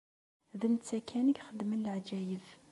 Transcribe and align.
D 0.59 0.61
netta 0.73 0.97
kan 1.09 1.27
i 1.27 1.33
ixeddmen 1.35 1.83
leɛǧayeb! 1.85 2.45